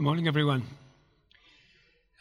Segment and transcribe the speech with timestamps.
[0.00, 0.62] Good morning, everyone.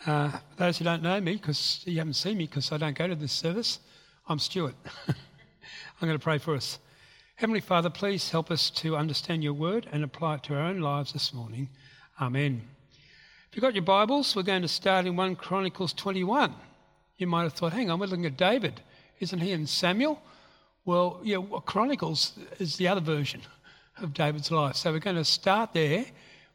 [0.06, 2.94] Uh, for those who don't know me, because you haven't seen me because I don't
[2.94, 3.79] go to this service,
[4.28, 4.75] I'm Stuart.
[5.08, 5.16] I'm
[6.02, 6.78] going to pray for us.
[7.36, 10.81] Heavenly Father, please help us to understand your word and apply it to our own
[10.81, 11.70] lives this morning.
[12.20, 12.62] Amen.
[13.50, 16.54] If you've got your Bibles, we're going to start in 1 Chronicles 21.
[17.16, 18.82] You might have thought, hang on, we're looking at David.
[19.21, 20.21] Isn't he in Samuel?
[20.84, 23.39] Well, yeah, Chronicles is the other version
[24.02, 24.75] of David's life.
[24.75, 26.05] So we're going to start there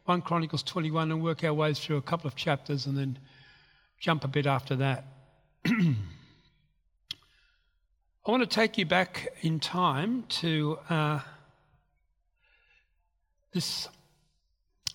[0.07, 3.19] 1 Chronicles 21 and work our way through a couple of chapters and then
[3.99, 5.05] jump a bit after that.
[5.67, 5.95] I
[8.27, 11.21] want to take you back in time to uh,
[13.53, 13.89] this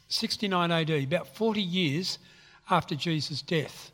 [0.09, 2.19] 69 AD, about 40 years
[2.69, 3.91] after Jesus' death.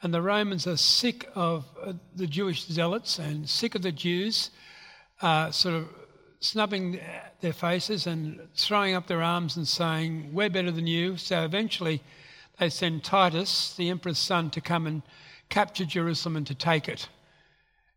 [0.00, 4.50] And the Romans are sick of uh, the Jewish zealots and sick of the Jews
[5.22, 5.88] uh, sort of
[6.40, 6.98] snubbing
[7.40, 11.16] their faces and throwing up their arms and saying, We're better than you.
[11.16, 12.02] So eventually
[12.58, 15.02] they send Titus, the emperor's son, to come and
[15.48, 17.08] capture Jerusalem and to take it.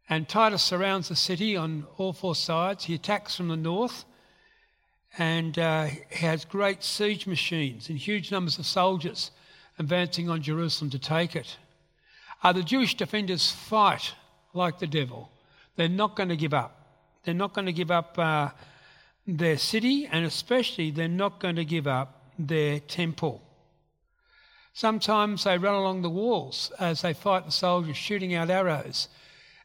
[0.09, 2.83] And Titus surrounds the city on all four sides.
[2.83, 4.05] He attacks from the north
[5.17, 9.31] and uh, he has great siege machines and huge numbers of soldiers
[9.79, 11.57] advancing on Jerusalem to take it.
[12.43, 14.13] Uh, the Jewish defenders fight
[14.53, 15.29] like the devil.
[15.75, 16.82] They're not going to give up.
[17.23, 18.49] They're not going to give up uh,
[19.25, 23.41] their city, and especially they're not going to give up their temple.
[24.73, 29.07] Sometimes they run along the walls as they fight the soldiers, shooting out arrows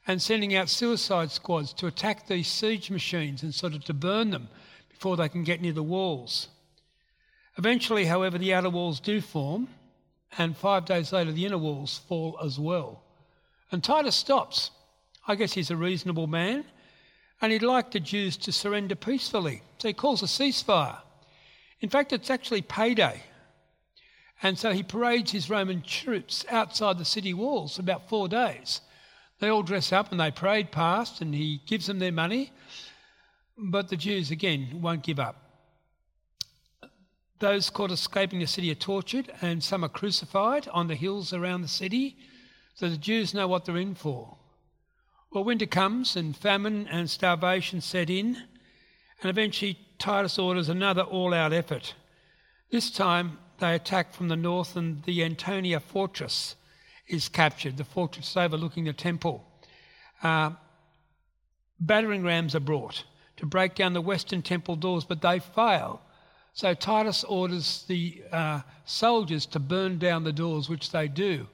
[0.06, 4.30] and sending out suicide squads to attack these siege machines and sort of to burn
[4.30, 4.48] them
[4.88, 6.48] before they can get near the walls.
[7.58, 9.68] Eventually, however, the outer walls do form,
[10.38, 13.02] and five days later, the inner walls fall as well.
[13.70, 14.70] And Titus stops.
[15.26, 16.64] I guess he's a reasonable man
[17.40, 19.62] and he'd like the Jews to surrender peacefully.
[19.78, 20.98] So he calls a ceasefire.
[21.80, 23.22] In fact, it's actually payday.
[24.42, 28.80] And so he parades his Roman troops outside the city walls for about four days.
[29.40, 32.52] They all dress up and they parade past, and he gives them their money.
[33.56, 35.36] But the Jews, again, won't give up.
[37.40, 41.62] Those caught escaping the city are tortured, and some are crucified on the hills around
[41.62, 42.16] the city.
[42.74, 44.37] So the Jews know what they're in for.
[45.30, 48.36] Well, winter comes and famine and starvation set in,
[49.20, 51.94] and eventually Titus orders another all out effort.
[52.70, 56.56] This time they attack from the north, and the Antonia fortress
[57.06, 59.44] is captured, the fortress overlooking the temple.
[60.22, 60.52] Uh,
[61.78, 63.04] battering rams are brought
[63.36, 66.00] to break down the western temple doors, but they fail.
[66.54, 71.46] So Titus orders the uh, soldiers to burn down the doors, which they do.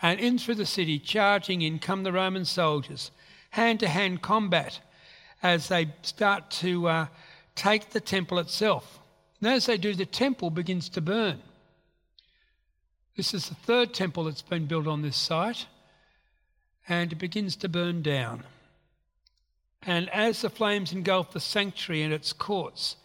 [0.00, 3.10] And in through the city, charging in, come the Roman soldiers,
[3.50, 4.80] hand to hand combat
[5.42, 7.06] as they start to uh,
[7.54, 8.98] take the temple itself.
[9.40, 11.40] And as they do, the temple begins to burn.
[13.16, 15.66] This is the third temple that's been built on this site,
[16.88, 18.44] and it begins to burn down.
[19.82, 22.96] And as the flames engulf the sanctuary and its courts,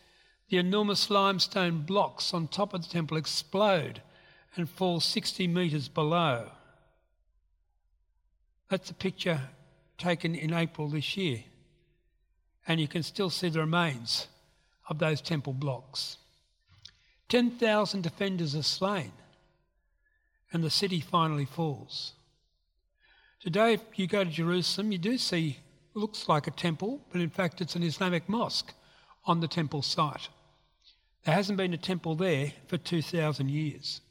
[0.49, 4.01] the enormous limestone blocks on top of the temple explode
[4.55, 6.49] and fall 60 metres below.
[8.69, 9.39] That's a picture
[9.97, 11.43] taken in April this year.
[12.67, 14.27] And you can still see the remains
[14.89, 16.17] of those temple blocks.
[17.29, 19.11] 10,000 defenders are slain,
[20.51, 22.13] and the city finally falls.
[23.41, 25.57] Today, if you go to Jerusalem, you do see
[25.95, 28.73] looks like a temple, but in fact, it's an Islamic mosque
[29.25, 30.29] on the temple site.
[31.25, 34.01] There hasn't been a temple there for 2,000 years.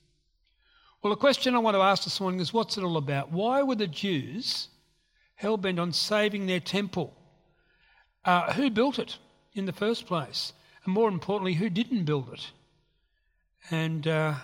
[1.02, 3.32] Well, the question I want to ask this morning is what's it all about?
[3.32, 4.68] Why were the Jews
[5.34, 7.12] hell bent on saving their temple?
[8.24, 9.18] Uh, who built it
[9.52, 10.52] in the first place?
[10.84, 12.52] And more importantly, who didn't build it?
[13.68, 14.34] And uh,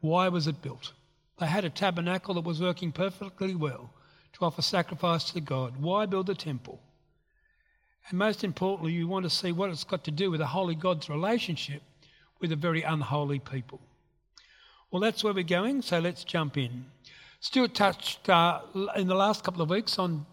[0.00, 0.92] why was it built?
[1.38, 3.90] They had a tabernacle that was working perfectly well
[4.32, 5.74] to offer sacrifice to God.
[5.76, 6.80] Why build a temple?
[8.08, 10.76] And most importantly, you want to see what it's got to do with a holy
[10.76, 11.82] God's relationship
[12.40, 13.82] with a very unholy people.
[14.92, 16.86] Well, that's where we're going, so let's jump in.
[17.40, 18.60] Stuart touched uh,
[18.94, 20.24] in the last couple of weeks on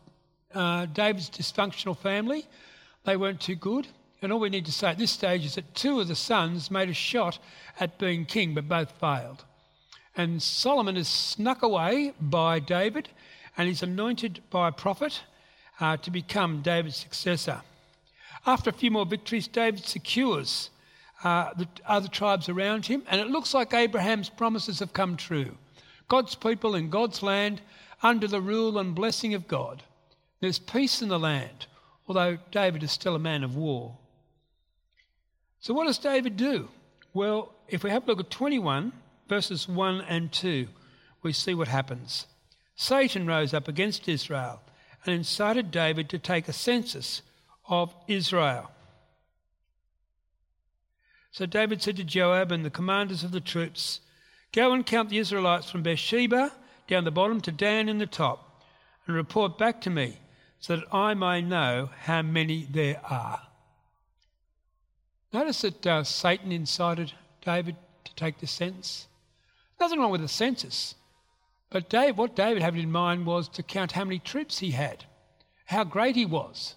[0.54, 2.46] uh, David's dysfunctional family.
[3.04, 3.88] They weren't too good.
[4.22, 6.70] And all we need to say at this stage is that two of the sons
[6.70, 7.40] made a shot
[7.80, 9.44] at being king, but both failed.
[10.16, 13.10] And Solomon is snuck away by David
[13.58, 15.20] and is anointed by a prophet
[15.80, 17.62] uh, to become David's successor.
[18.46, 20.70] After a few more victories, David secures
[21.24, 25.58] uh, the other tribes around him, and it looks like Abraham's promises have come true.
[26.08, 27.62] God's people in God's land
[28.02, 29.84] under the rule and blessing of God.
[30.42, 31.68] There's peace in the land,
[32.08, 33.98] although David is still a man of war.
[35.62, 36.68] So, what does David do?
[37.14, 38.92] Well, if we have a look at 21,
[39.30, 40.68] verses 1 and 2,
[41.22, 42.28] we see what happens.
[42.76, 44.62] Satan rose up against Israel
[45.06, 47.22] and incited David to take a census
[47.70, 48.73] of Israel.
[51.34, 54.02] So David said to Joab and the commanders of the troops,
[54.52, 56.52] Go and count the Israelites from Beersheba
[56.88, 58.62] down the bottom to Dan in the top,
[59.08, 60.20] and report back to me,
[60.60, 63.42] so that I may know how many there are.
[65.34, 67.14] Notice that uh, Satan incited
[67.44, 69.08] David to take the census.
[69.80, 70.94] Nothing wrong with the census.
[71.72, 75.06] But Dave, what David had in mind was to count how many troops he had,
[75.66, 76.76] how great he was.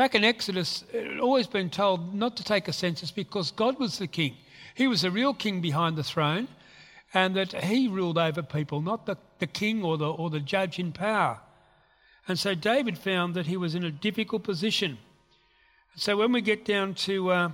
[0.00, 3.78] Back in Exodus, it had always been told not to take a census because God
[3.78, 4.34] was the king.
[4.74, 6.48] He was the real king behind the throne,
[7.12, 10.78] and that he ruled over people, not the, the king or the, or the judge
[10.78, 11.40] in power.
[12.26, 14.96] And so David found that he was in a difficult position.
[15.96, 17.50] So when we get down to uh,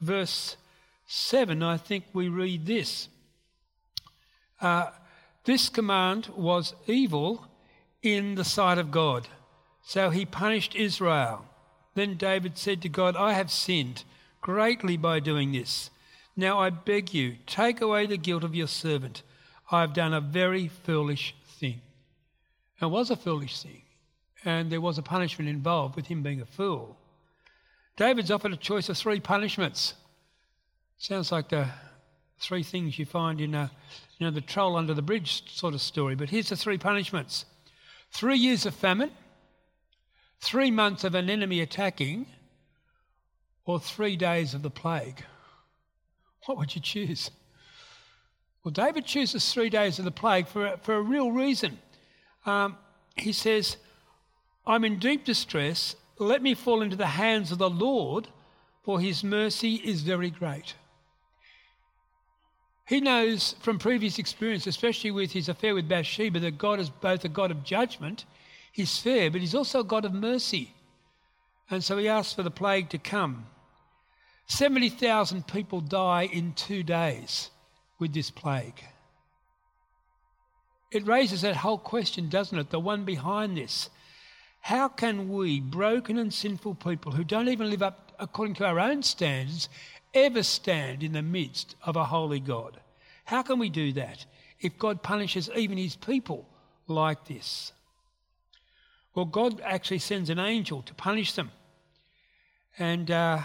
[0.00, 0.56] verse
[1.08, 3.08] 7, I think we read this.
[4.60, 4.90] Uh,
[5.42, 7.44] this command was evil
[8.04, 9.26] in the sight of God.
[9.82, 11.44] So he punished Israel.
[11.94, 14.04] Then David said to God, I have sinned
[14.40, 15.90] greatly by doing this.
[16.36, 19.22] Now I beg you, take away the guilt of your servant.
[19.70, 21.80] I have done a very foolish thing.
[22.80, 23.82] It was a foolish thing,
[24.44, 26.96] and there was a punishment involved with him being a fool.
[27.96, 29.94] David's offered a choice of three punishments.
[30.98, 31.68] Sounds like the
[32.40, 33.70] three things you find in a,
[34.18, 36.14] you know, the troll under the bridge sort of story.
[36.14, 37.44] But here's the three punishments
[38.10, 39.10] three years of famine,
[40.52, 42.26] three months of an enemy attacking,
[43.64, 45.24] or three days of the plague.
[46.44, 47.30] What would you choose?
[48.62, 51.78] Well, David chooses three days of the plague for, for a real reason.
[52.44, 52.76] Um,
[53.16, 53.78] he says,
[54.66, 55.96] I'm in deep distress.
[56.18, 58.28] Let me fall into the hands of the Lord,
[58.82, 60.74] for his mercy is very great.
[62.86, 67.24] He knows from previous experience, especially with his affair with Bathsheba, that God is both
[67.24, 68.26] a God of judgment,
[68.72, 70.74] he's fair, but he's also a God of mercy.
[71.70, 73.46] And so he asks for the plague to come.
[74.46, 77.50] 70,000 people die in two days
[77.98, 78.82] with this plague.
[80.90, 82.70] It raises that whole question, doesn't it?
[82.70, 83.88] The one behind this.
[84.60, 88.78] How can we, broken and sinful people who don't even live up according to our
[88.78, 89.68] own standards,
[90.12, 92.78] ever stand in the midst of a holy God?
[93.24, 94.26] How can we do that
[94.60, 96.46] if God punishes even his people
[96.86, 97.72] like this?
[99.14, 101.50] Well, God actually sends an angel to punish them.
[102.78, 103.40] And uh,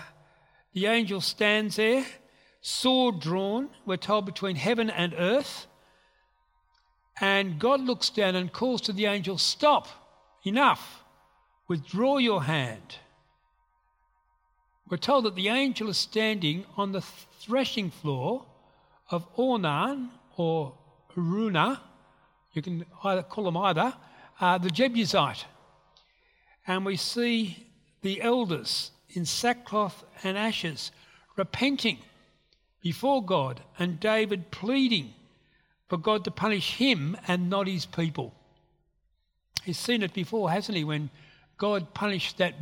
[0.74, 2.06] the angel stands there,
[2.62, 5.68] sword drawn, we're told, between heaven and earth.
[7.20, 9.88] And God looks down and calls to the angel, Stop,
[10.46, 11.04] enough,
[11.68, 12.98] withdraw your hand.
[14.90, 18.46] We're told that the angel is standing on the threshing floor
[19.10, 20.74] of Ornan or
[21.18, 21.80] Araunah,
[22.54, 23.94] you can either call them either,
[24.40, 25.46] uh, the Jebusite.
[26.68, 27.66] And we see
[28.02, 30.92] the elders in sackcloth and ashes
[31.38, 32.00] repenting
[32.82, 35.14] before God and David pleading
[35.88, 38.34] for God to punish him and not his people.
[39.64, 41.10] He's seen it before, hasn't he, when
[41.58, 42.56] God punished that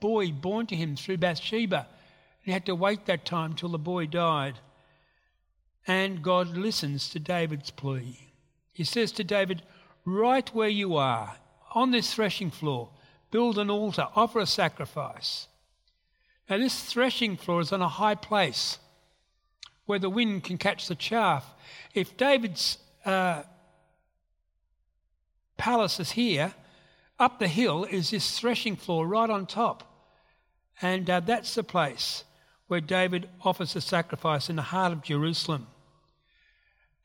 [0.00, 1.86] boy born to him through Bathsheba.
[2.42, 4.58] He had to wait that time till the boy died.
[5.86, 8.18] And God listens to David's plea.
[8.72, 9.62] He says to David,
[10.04, 11.36] Right where you are,
[11.74, 12.90] on this threshing floor,
[13.34, 15.48] build an altar, offer a sacrifice.
[16.48, 18.78] Now, this threshing floor is on a high place
[19.86, 21.44] where the wind can catch the chaff.
[21.94, 23.42] If David's uh,
[25.56, 26.54] palace is here,
[27.18, 29.82] up the hill is this threshing floor right on top.
[30.80, 32.22] And uh, that's the place
[32.68, 35.66] where David offers a sacrifice in the heart of Jerusalem.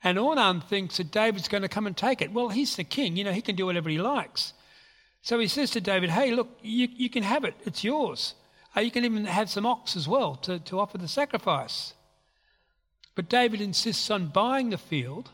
[0.04, 2.32] And Ornan thinks that David's going to come and take it.
[2.32, 4.54] Well, he's the king, you know, he can do whatever he likes.
[5.22, 8.36] So he says to David, Hey, look, you, you can have it, it's yours.
[8.76, 11.94] Uh, you can even have some ox as well to, to offer the sacrifice.
[13.16, 15.32] But David insists on buying the field,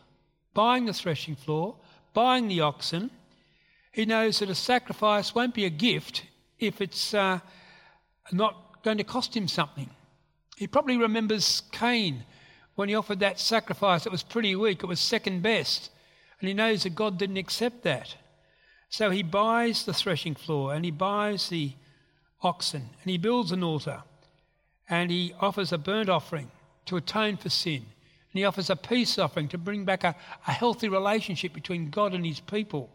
[0.54, 1.76] buying the threshing floor,
[2.14, 3.10] buying the oxen.
[3.92, 6.24] He knows that a sacrifice won't be a gift
[6.58, 7.40] if it's uh,
[8.32, 9.90] not going to cost him something.
[10.56, 12.24] He probably remembers Cain
[12.76, 15.90] when he offered that sacrifice, it was pretty weak, it was second best.
[16.40, 18.14] And he knows that God didn't accept that.
[18.88, 21.72] So he buys the threshing floor and he buys the
[22.42, 24.02] oxen and he builds an altar
[24.88, 26.50] and he offers a burnt offering
[26.86, 27.84] to atone for sin.
[28.32, 30.14] And he offers a peace offering to bring back a,
[30.46, 32.90] a healthy relationship between God and his people.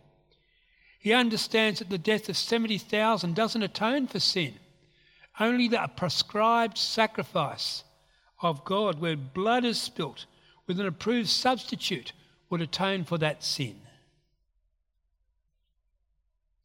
[0.99, 4.53] He understands that the death of 70,000 doesn't atone for sin.
[5.39, 7.83] Only the prescribed sacrifice
[8.41, 10.25] of God, where blood is spilt,
[10.67, 12.13] with an approved substitute
[12.49, 13.81] would atone for that sin.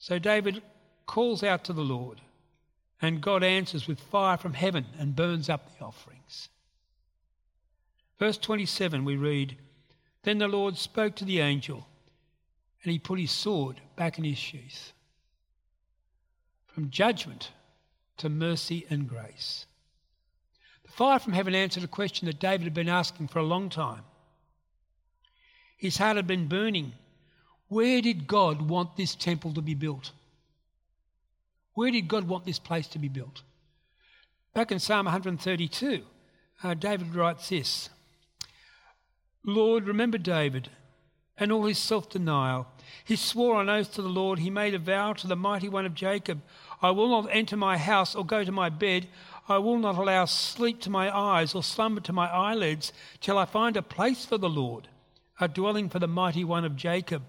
[0.07, 0.63] So David
[1.07, 2.21] calls out to the Lord,
[3.03, 6.49] and God answers with fire from heaven and burns up the offerings.
[8.17, 9.57] Verse 27, we read
[10.23, 11.89] Then the Lord spoke to the angel,
[12.85, 14.93] and he put his sword back in his sheath.
[16.67, 17.51] From judgment
[18.19, 19.67] to mercy and grace.
[20.85, 23.71] The fire from heaven answered a question that David had been asking for a long
[23.71, 24.05] time.
[25.77, 26.93] His heart had been burning.
[27.69, 30.13] Where did God want this temple to be built?
[31.75, 33.43] Where did God want this place to be built?
[34.55, 36.03] Back in Psalm 132,
[36.63, 37.91] uh, David writes this
[39.45, 40.71] Lord, remember David
[41.39, 42.67] and all his self denial.
[43.05, 45.85] He swore on oath to the Lord, he made a vow to the mighty one
[45.85, 46.41] of Jacob
[46.83, 49.09] I will not enter my house or go to my bed.
[49.49, 53.45] I will not allow sleep to my eyes or slumber to my eyelids till I
[53.45, 54.89] find a place for the Lord,
[55.41, 57.23] a dwelling for the mighty one of Jacob.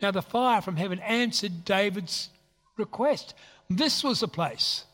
[0.00, 2.30] Now the fire from heaven answered David's
[2.76, 3.34] request.
[3.70, 4.84] This was the place.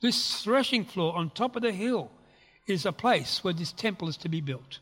[0.00, 2.10] This threshing floor on top of the hill
[2.66, 4.78] is a place where this temple is to be built.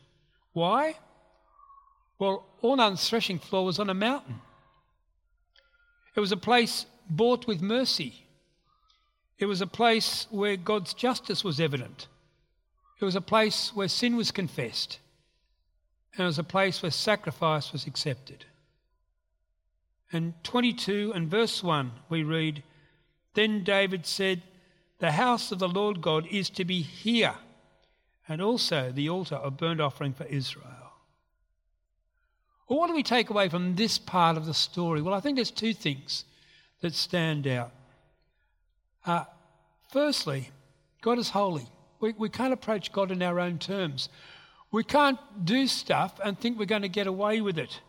[0.53, 0.95] Why?
[2.19, 4.41] Well, Ornan's threshing floor was on a mountain.
[6.15, 8.13] It was a place bought with mercy.
[9.39, 12.07] It was a place where God's justice was evident.
[13.01, 14.99] It was a place where sin was confessed.
[16.13, 18.45] And it was a place where sacrifice was accepted.
[20.13, 22.61] And 22 and verse 1, we read
[23.33, 24.43] Then David said,
[24.99, 27.33] The house of the Lord God is to be here,
[28.27, 30.67] and also the altar of burnt offering for Israel.
[32.69, 35.01] Well, what do we take away from this part of the story?
[35.01, 36.25] Well, I think there's two things
[36.81, 37.71] that stand out.
[39.05, 39.25] Uh,
[39.91, 40.51] firstly,
[41.01, 41.65] God is holy.
[41.99, 44.09] We, we can't approach God in our own terms.
[44.71, 47.81] We can't do stuff and think we're going to get away with it.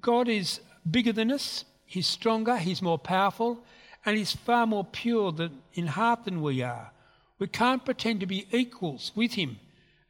[0.00, 3.62] God is bigger than us, He's stronger, He's more powerful,
[4.04, 6.92] and He's far more pure than, in heart than we are.
[7.38, 9.58] We can't pretend to be equals with Him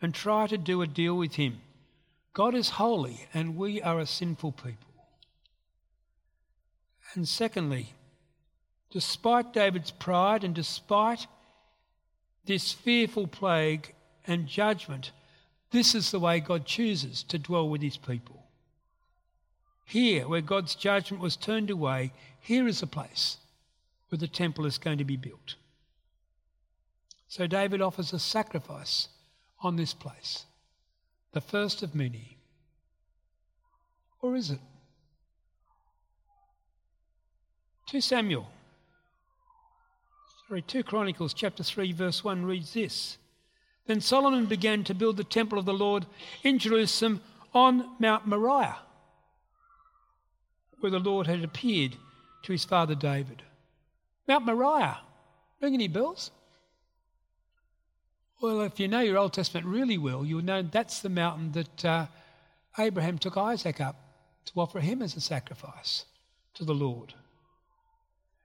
[0.01, 1.61] and try to do a deal with Him.
[2.33, 4.93] God is holy, and we are a sinful people.
[7.15, 7.95] And secondly,
[8.91, 11.27] Despite David's pride and despite
[12.45, 13.93] this fearful plague
[14.27, 15.11] and judgment,
[15.71, 18.46] this is the way God chooses to dwell with his people.
[19.87, 23.39] Here, where God's judgment was turned away, here is a place
[24.09, 25.55] where the temple is going to be built.
[27.29, 29.09] So David offers a sacrifice
[29.63, 30.45] on this place,
[31.33, 32.37] the first of many.
[34.21, 34.61] Or is it?
[37.87, 38.49] 2 Samuel
[40.49, 43.19] sorry, 2 Chronicles chapter 3 verse 1 reads this.
[43.87, 46.07] Then Solomon began to build the temple of the Lord
[46.43, 47.21] in Jerusalem
[47.55, 48.77] on Mount Moriah,
[50.81, 51.97] where the Lord had appeared
[52.43, 53.43] to his father David.
[54.29, 54.99] Mount Moriah.
[55.61, 56.31] Ring any bells?
[58.41, 61.85] Well, if you know your Old Testament really well, you'll know that's the mountain that
[61.85, 62.07] uh,
[62.79, 63.97] Abraham took Isaac up
[64.47, 66.05] to offer him as a sacrifice
[66.55, 67.15] to the Lord.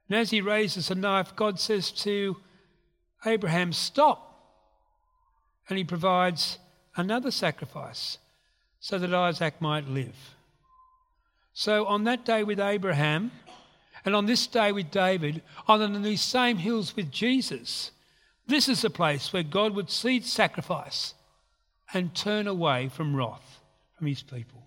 [0.08, 2.36] And as he raises a knife, God says to
[3.24, 4.28] Abraham, Stop.
[5.68, 6.58] And he provides
[6.96, 8.18] another sacrifice
[8.80, 10.34] so that Isaac might live.
[11.54, 13.30] So on that day with Abraham,
[14.04, 17.90] and on this day with David, on these same hills with Jesus,
[18.46, 21.14] this is the place where God would see sacrifice
[21.94, 23.60] and turn away from wrath
[23.96, 24.66] from his people.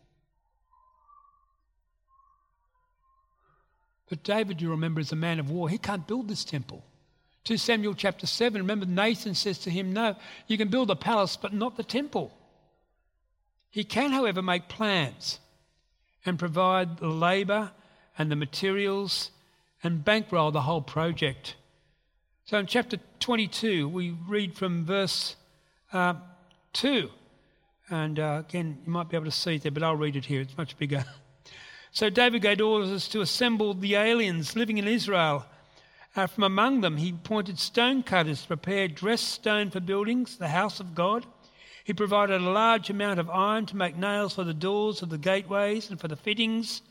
[4.08, 5.68] But David, you remember, is a man of war.
[5.68, 6.86] He can't build this temple.
[7.46, 10.16] 2 Samuel chapter 7, remember Nathan says to him, No,
[10.48, 12.32] you can build a palace, but not the temple.
[13.72, 15.40] He can, however, make plans
[16.26, 17.72] and provide the labour
[18.18, 19.32] and the materials
[19.84, 21.56] and bankroll the whole project.
[22.46, 25.36] So in chapter 22, we read from verse
[25.94, 26.16] uh,
[26.74, 27.10] 2.
[27.90, 30.26] And uh, again, you might be able to see it there, but I'll read it
[30.26, 30.42] here.
[30.42, 31.06] It's much bigger.
[31.92, 35.46] So David gave orders to assemble the aliens living in Israel.
[36.14, 40.50] Uh, from among them, he appointed stone cutters to prepare dressed stone for buildings, the
[40.50, 41.26] house of God.
[41.86, 45.20] He provided a large amount of iron to make nails for the doors of the
[45.20, 46.82] gateways and for the fittings,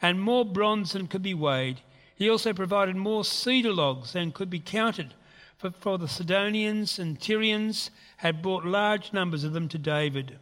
[0.00, 1.82] and more bronze than could be weighed.
[2.16, 5.12] He also provided more cedar logs than could be counted,
[5.58, 10.38] for, for the Sidonians and Tyrians had brought large numbers of them to David.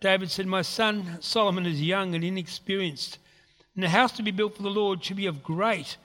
[0.00, 3.18] David said, My son Solomon is young and inexperienced,
[3.74, 5.98] and the house to be built for the Lord should be of great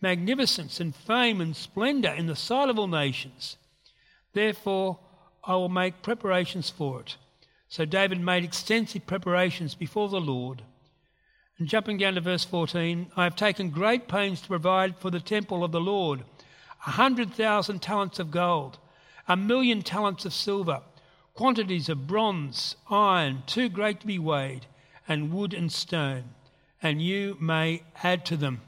[0.00, 3.56] magnificence and fame and splendour in the sight of all nations.
[4.32, 5.00] Therefore,
[5.44, 7.16] I will make preparations for it.
[7.68, 10.62] So David made extensive preparations before the Lord.
[11.58, 15.20] And jumping down to verse 14, I have taken great pains to provide for the
[15.20, 16.24] temple of the Lord
[16.86, 18.78] a hundred thousand talents of gold,
[19.28, 20.80] a million talents of silver,
[21.34, 24.66] quantities of bronze, iron, too great to be weighed,
[25.06, 26.24] and wood and stone,
[26.82, 28.62] and you may add to them.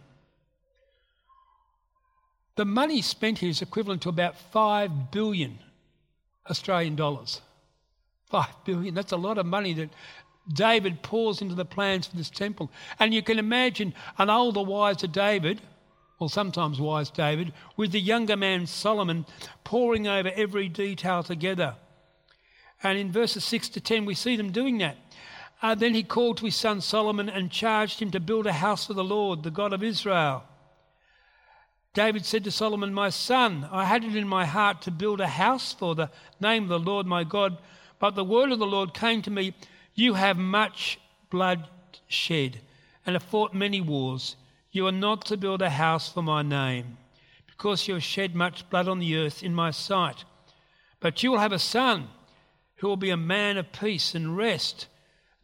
[2.57, 5.59] The money spent here is equivalent to about 5 billion
[6.51, 7.41] Australian dollars.
[8.31, 9.91] 5 billion, that's a lot of money that
[10.53, 12.71] David pours into the plans for this temple.
[12.99, 15.61] And you can imagine an older, wiser David,
[16.19, 19.27] or sometimes wise David, with the younger man Solomon
[19.65, 21.77] poring over every detail together.
[22.83, 24.97] And in verses 6 to 10, we see them doing that.
[25.61, 28.87] Uh, then he called to his son Solomon and charged him to build a house
[28.87, 30.45] for the Lord, the God of Israel.
[31.95, 35.27] David said to Solomon, My son, I had it in my heart to build a
[35.27, 37.59] house for the name of the Lord my God,
[37.99, 39.55] but the word of the Lord came to me
[39.95, 41.69] You have much blood
[42.09, 42.61] shed
[43.05, 44.37] and have fought many wars.
[44.71, 46.97] You are not to build a house for my name,
[47.47, 50.25] because you have shed much blood on the earth in my sight.
[50.99, 52.09] But you will have a son
[52.77, 54.87] who will be a man of peace and rest.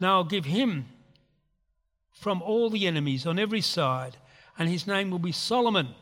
[0.00, 0.86] Now I'll give him
[2.10, 4.16] from all the enemies on every side,
[4.58, 5.94] and his name will be Solomon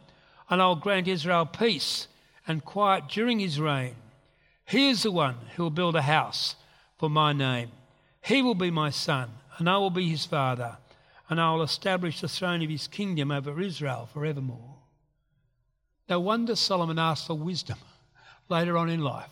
[0.48, 2.08] and I'll grant Israel peace
[2.46, 3.96] and quiet during his reign.
[4.64, 6.56] He is the one who will build a house
[6.98, 7.70] for my name.
[8.22, 10.76] He will be my son, and I will be his father,
[11.28, 14.74] and I will establish the throne of his kingdom over Israel forevermore.
[16.08, 17.78] No wonder Solomon asked for wisdom
[18.48, 19.30] later on in life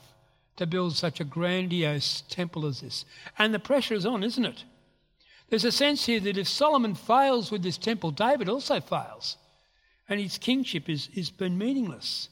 [0.56, 3.04] to build such a grandiose temple as this.
[3.38, 4.64] And the pressure is on, isn't it?
[5.48, 9.36] There's a sense here that if Solomon fails with this temple, David also fails
[10.08, 12.28] and his kingship is, is been meaningless.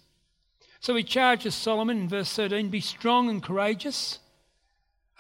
[0.81, 4.19] So he charges Solomon in verse 13 be strong and courageous.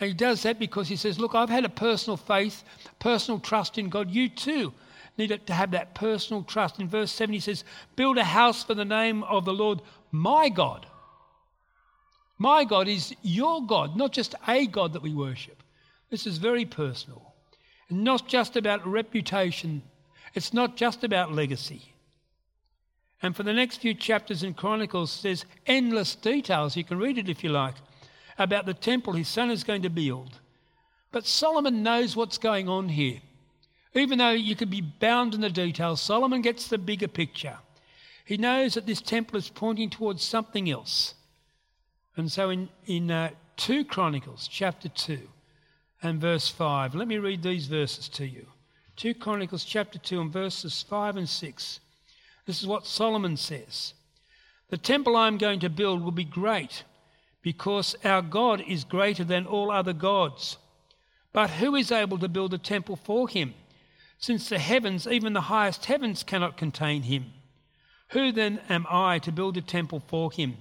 [0.01, 2.65] And he does that because he says, Look, I've had a personal faith,
[2.99, 4.11] personal trust in God.
[4.11, 4.73] You too
[5.17, 6.81] need to have that personal trust.
[6.81, 7.65] In verse 7, he says,
[7.97, 10.87] Build a house for the name of the Lord, my God.
[12.39, 15.63] My God is your God, not just a God that we worship.
[16.11, 17.35] This is very personal.
[17.89, 19.83] And not just about reputation,
[20.35, 21.92] it's not just about legacy.
[23.23, 26.77] And for the next few chapters in Chronicles, there's endless details.
[26.77, 27.77] You can read it if you like
[28.39, 30.41] about the temple his son is going to build.
[31.13, 33.21] But Solomon knows what's going on here.
[33.95, 37.59] Even though you could be bound in the details, Solomon gets the bigger picture.
[38.25, 41.15] He knows that this temple is pointing towards something else.
[42.17, 45.19] And so in, in uh, 2 Chronicles, chapter 2
[46.03, 48.47] and verse 5, let me read these verses to you.
[48.97, 51.81] 2 Chronicles, chapter 2, and verses 5 and 6.
[52.47, 53.95] This is what Solomon says
[54.71, 56.85] The temple I am going to build will be great
[57.43, 60.59] because our God is greater than all other gods.
[61.33, 63.55] But who is able to build a temple for him?
[64.19, 67.33] Since the heavens, even the highest heavens, cannot contain him.
[68.11, 70.59] Who then am I to build a temple for him,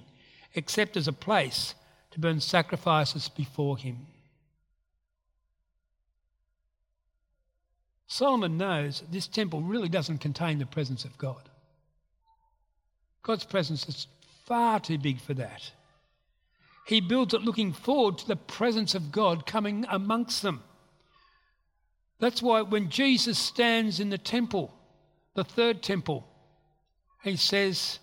[0.54, 1.74] except as a place
[2.10, 4.06] to burn sacrifices before him?
[8.08, 11.48] Solomon knows this temple really doesn't contain the presence of God.
[13.22, 14.06] God's presence is
[14.44, 15.70] far too big for that.
[16.86, 20.62] He builds it looking forward to the presence of God coming amongst them.
[22.18, 24.74] That's why when Jesus stands in the temple,
[25.34, 26.26] the third temple,
[27.22, 27.98] he says,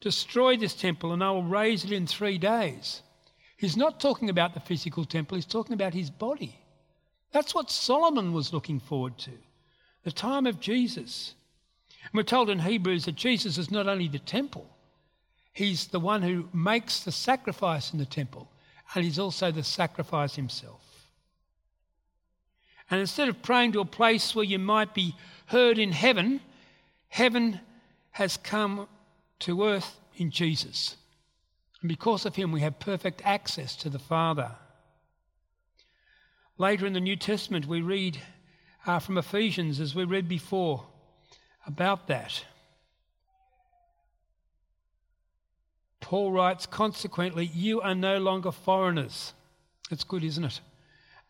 [0.00, 3.02] Destroy this temple and I will raise it in three days.
[3.56, 6.58] He's not talking about the physical temple, he's talking about his body.
[7.32, 9.30] That's what Solomon was looking forward to,
[10.04, 11.34] the time of Jesus.
[12.04, 14.66] And we're told in Hebrews that Jesus is not only the temple,
[15.52, 18.48] he's the one who makes the sacrifice in the temple,
[18.94, 20.80] and he's also the sacrifice himself.
[22.90, 25.14] And instead of praying to a place where you might be
[25.46, 26.40] heard in heaven,
[27.08, 27.60] heaven
[28.10, 28.86] has come
[29.40, 30.96] to earth in Jesus.
[31.80, 34.52] And because of him, we have perfect access to the Father.
[36.58, 38.20] Later in the New Testament, we read
[38.86, 40.84] uh, from Ephesians, as we read before,
[41.66, 42.44] about that.
[46.00, 49.32] Paul writes, consequently, you are no longer foreigners.
[49.88, 50.60] That's good, isn't it?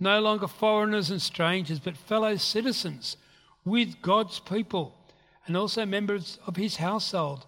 [0.01, 3.17] No longer foreigners and strangers, but fellow citizens
[3.65, 4.97] with God's people
[5.47, 7.47] and also members of his household,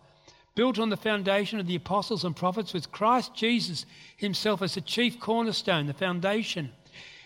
[0.55, 4.81] built on the foundation of the apostles and prophets, with Christ Jesus himself as the
[4.81, 6.71] chief cornerstone, the foundation.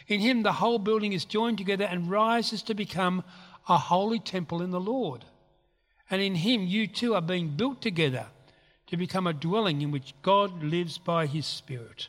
[0.06, 3.24] In him, the whole building is joined together and rises to become
[3.68, 5.24] a holy temple in the Lord.
[6.10, 8.26] And in him you too are being built together
[8.86, 12.08] to become a dwelling in which God lives by his Spirit.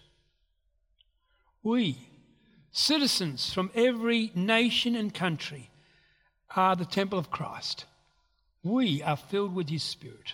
[1.62, 1.97] We,
[2.71, 5.69] citizens from every nation and country,
[6.55, 7.85] are the temple of Christ.
[8.63, 10.33] We are filled with His Spirit.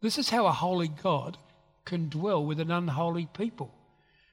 [0.00, 1.38] This is how a holy God
[1.84, 3.74] can dwell with an unholy people,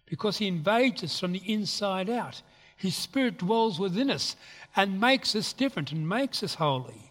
[0.05, 2.41] because He invades us from the inside out.
[2.77, 4.36] His Spirit dwells within us
[4.75, 7.11] and makes us different and makes us holy.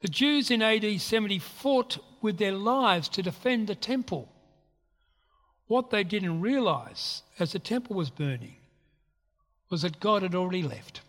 [0.00, 4.28] The Jews in AD 70 fought with their lives to defend the temple.
[5.66, 8.56] What they didn't realize as the temple was burning
[9.68, 11.02] was that God had already left.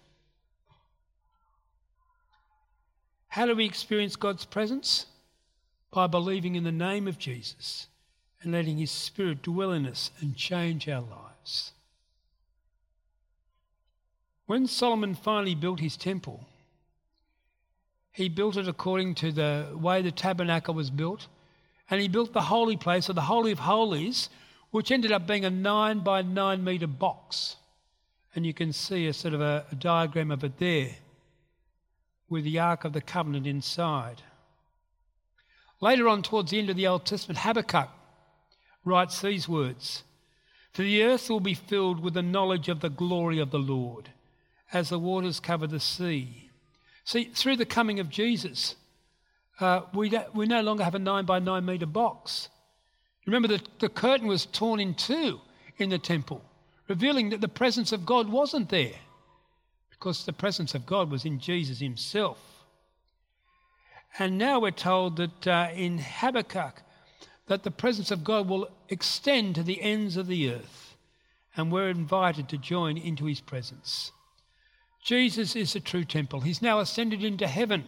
[3.29, 5.05] How do we experience God's presence?
[5.89, 7.87] By believing in the name of Jesus
[8.41, 11.71] and letting His Spirit dwell in us and change our lives.
[14.51, 16.45] When Solomon finally built his temple,
[18.11, 21.27] he built it according to the way the tabernacle was built,
[21.89, 24.29] and he built the holy place, or the Holy of Holies,
[24.71, 27.57] which ended up being a nine by nine metre box.
[28.33, 30.91] And you can see a sort of a, a diagram of it there
[32.29, 34.21] with the Ark of the Covenant inside.
[35.81, 37.89] Later on, towards the end of the Old Testament, Habakkuk
[38.85, 40.03] writes these words
[40.71, 44.11] For the earth will be filled with the knowledge of the glory of the Lord,
[44.71, 46.50] as the waters cover the sea.
[47.03, 48.75] See, through the coming of Jesus,
[49.59, 52.49] uh, we, we no longer have a nine by nine metre box.
[53.25, 55.39] Remember, the, the curtain was torn in two
[55.77, 56.43] in the temple,
[56.87, 58.99] revealing that the presence of God wasn't there
[59.89, 62.39] because the presence of God was in Jesus himself.
[64.17, 66.81] And now we're told that uh, in Habakkuk
[67.47, 70.95] that the presence of God will extend to the ends of the earth,
[71.55, 74.11] and we're invited to join into his presence.
[75.01, 76.41] Jesus is the true temple.
[76.41, 77.85] He's now ascended into heaven,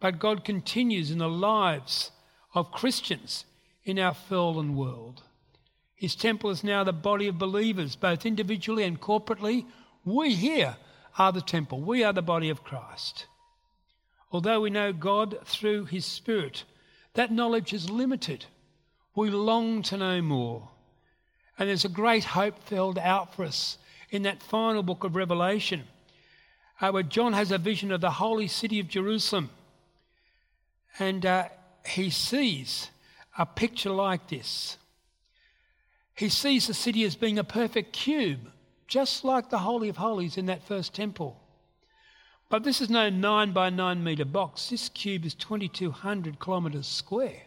[0.00, 2.10] but God continues in the lives
[2.54, 3.44] of Christians
[3.84, 5.22] in our fallen world.
[5.94, 9.66] His temple is now the body of believers, both individually and corporately.
[10.04, 10.76] We here
[11.18, 11.80] are the temple.
[11.80, 13.26] We are the body of Christ.
[14.32, 16.64] Although we know God through His Spirit,
[17.14, 18.46] that knowledge is limited.
[19.14, 20.70] We long to know more.
[21.58, 23.76] And there's a great hope filled out for us
[24.10, 25.84] in that final book of Revelation,
[26.80, 29.50] uh, where John has a vision of the holy city of Jerusalem.
[30.98, 31.48] And uh,
[31.86, 32.90] he sees
[33.38, 34.76] a picture like this.
[36.14, 38.50] He sees the city as being a perfect cube
[38.90, 41.40] just like the Holy of Holies in that first temple.
[42.48, 44.68] But this is no 9 by 9 metre box.
[44.68, 47.42] This cube is 2,200 kilometres square.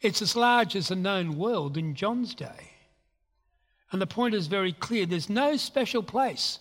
[0.00, 2.70] It's as large as the known world in John's day.
[3.90, 6.60] And the point is very clear there's no special place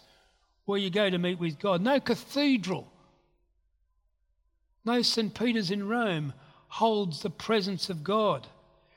[0.65, 2.91] where you go to meet with God, no cathedral,
[4.84, 5.34] no St.
[5.34, 6.34] Peter's in Rome
[6.67, 8.47] holds the presence of God.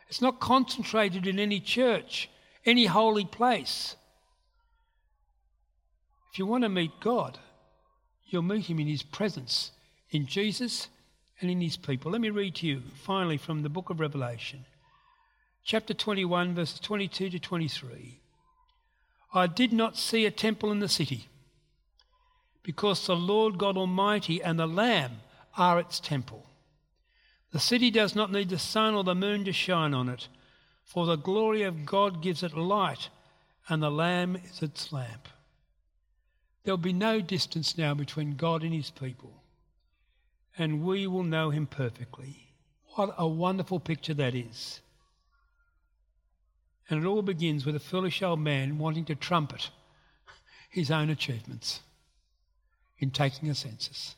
[0.09, 2.31] It's not concentrated in any church,
[2.65, 3.97] any holy place.
[6.33, 7.39] If you want to meet God,
[8.27, 9.71] you'll meet him in his presence,
[10.11, 10.89] in Jesus
[11.41, 12.13] and in his people.
[12.13, 14.65] Let me read to you finally from the book of Revelation,
[15.65, 18.21] chapter 21, verses 22 to 23.
[19.33, 21.29] I did not see a temple in the city,
[22.65, 25.21] because the Lord God Almighty and the Lamb
[25.57, 26.47] are its temple.
[27.53, 30.27] The city does not need the sun or the moon to shine on it,
[30.83, 33.11] for the glory of God gives it light,
[33.69, 35.29] and the Lamb is its lamp.
[36.65, 39.43] There'll be no distance now between God and his people,
[40.59, 42.49] and we will know him perfectly.
[42.95, 44.81] What a wonderful picture that is.
[46.89, 49.71] And it all begins with a foolish old man wanting to trumpet
[50.71, 51.81] his own achievements
[53.05, 54.17] in taking a census.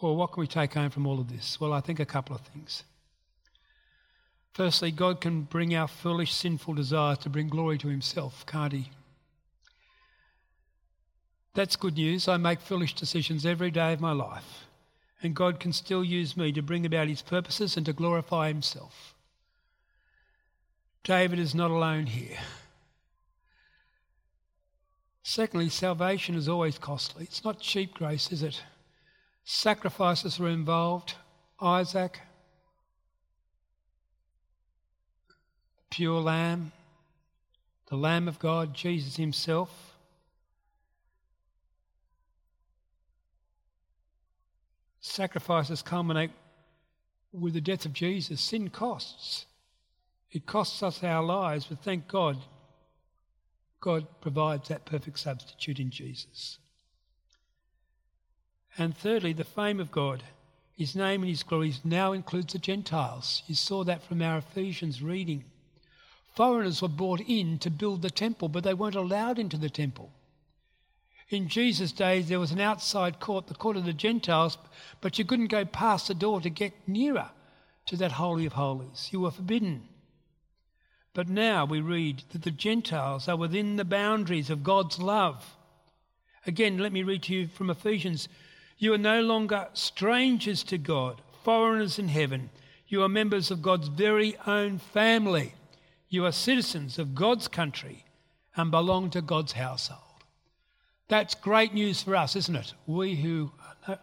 [0.00, 1.60] Well, what can we take home from all of this?
[1.60, 2.84] Well, I think a couple of things.
[4.52, 8.90] Firstly, God can bring our foolish, sinful desires to bring glory to himself, can't he?
[11.54, 12.28] That's good news.
[12.28, 14.66] I make foolish decisions every day of my life,
[15.22, 19.14] and God can still use me to bring about his purposes and to glorify himself.
[21.02, 22.38] David is not alone here.
[25.26, 27.24] Secondly, salvation is always costly.
[27.24, 28.62] It's not cheap grace, is it?
[29.42, 31.14] Sacrifices are involved.
[31.60, 32.20] Isaac,
[35.28, 35.34] the
[35.90, 36.72] pure lamb,
[37.88, 39.94] the Lamb of God, Jesus Himself.
[45.00, 46.30] sacrifices culminate
[47.32, 48.40] with the death of Jesus.
[48.40, 49.46] Sin costs.
[50.32, 52.38] It costs us our lives, but thank God,
[53.84, 56.56] God provides that perfect substitute in Jesus.
[58.78, 60.22] And thirdly, the fame of God.
[60.74, 63.42] His name and his glory now includes the Gentiles.
[63.46, 65.44] You saw that from our Ephesians reading.
[66.34, 70.10] Foreigners were brought in to build the temple, but they weren't allowed into the temple.
[71.28, 74.56] In Jesus' days, there was an outside court, the court of the Gentiles,
[75.02, 77.28] but you couldn't go past the door to get nearer
[77.84, 79.10] to that Holy of Holies.
[79.12, 79.88] You were forbidden.
[81.14, 85.54] But now we read that the Gentiles are within the boundaries of God's love.
[86.44, 88.28] Again, let me read to you from Ephesians.
[88.78, 92.50] You are no longer strangers to God, foreigners in heaven.
[92.88, 95.54] You are members of God's very own family.
[96.08, 98.04] You are citizens of God's country
[98.56, 100.00] and belong to God's household.
[101.06, 102.74] That's great news for us, isn't it?
[102.86, 103.52] We who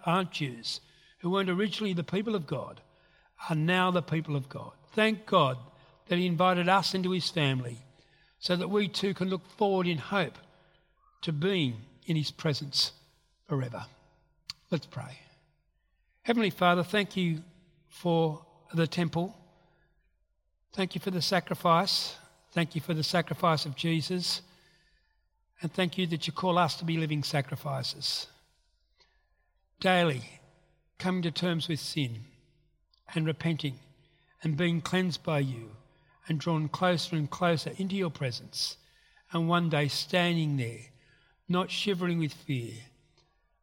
[0.06, 0.80] aren't Jews,
[1.20, 2.80] who weren't originally the people of God,
[3.50, 4.72] are now the people of God.
[4.94, 5.58] Thank God
[6.12, 7.78] that He invited us into His family
[8.38, 10.38] so that we too can look forward in hope
[11.22, 11.74] to being
[12.06, 12.92] in His presence
[13.48, 13.86] forever.
[14.70, 15.20] Let's pray.
[16.24, 17.44] Heavenly Father, thank you
[17.88, 19.34] for the temple.
[20.74, 22.18] Thank you for the sacrifice.
[22.52, 24.42] Thank you for the sacrifice of Jesus.
[25.62, 28.28] And thank you that you call us to be living sacrifices.
[29.80, 30.24] Daily
[31.00, 32.26] coming to terms with sin
[33.16, 33.80] and repenting
[34.44, 35.70] and being cleansed by you
[36.28, 38.78] and drawn closer and closer into your presence,
[39.32, 40.86] and one day standing there,
[41.48, 42.74] not shivering with fear,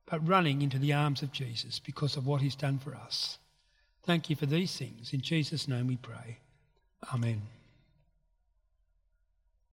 [0.07, 3.39] but running into the arms of Jesus because of what he's done for us.
[4.05, 5.13] Thank you for these things.
[5.13, 6.39] In Jesus' name we pray.
[7.13, 7.43] Amen.